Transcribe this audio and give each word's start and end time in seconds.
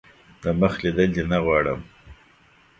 دمخ 0.41 0.73
لیدل 0.81 1.09
دي 1.15 1.23
نه 1.31 1.37
غواړم. 1.45 1.79